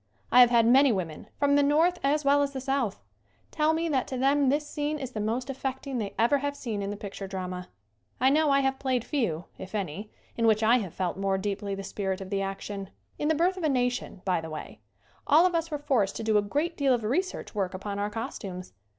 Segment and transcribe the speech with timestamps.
[0.31, 3.03] I have had many women, from the North as well as the South,
[3.51, 6.57] tell me that to them this scene is the most af fecting they ever have
[6.57, 7.69] seen in the picture drama.
[8.19, 11.75] I know I have played few, if any, in which I have felt more deeply
[11.75, 12.89] the spirit of the action.
[13.19, 14.79] In "The Birth of a Nation," by the way,
[15.27, 18.09] all of us were forced to do a great deal of research work upon our
[18.09, 18.73] costumes.